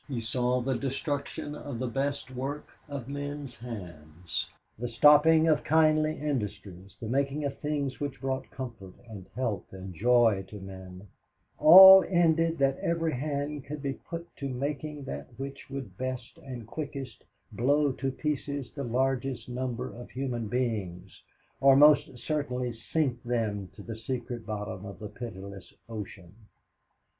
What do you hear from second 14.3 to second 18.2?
to making that which would best and quickest blow to